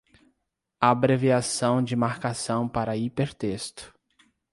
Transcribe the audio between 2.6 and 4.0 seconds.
para hipertexto